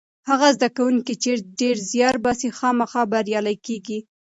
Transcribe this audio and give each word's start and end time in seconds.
هغه 0.29 0.47
زده 0.55 0.67
کوونکی 0.77 1.15
چې 1.23 1.31
ډېر 1.59 1.75
زیار 1.91 2.15
باسي 2.25 2.49
خامخا 2.57 3.01
بریالی 3.11 3.57
کېږي. 3.65 3.99